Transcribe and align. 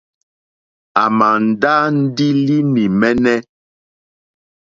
À 1.01 1.03
màà 1.17 1.37
ndá 1.47 1.73
ndí 2.01 2.27
línì 2.45 2.83
mɛ́ɛ́nɛ́. 2.99 3.37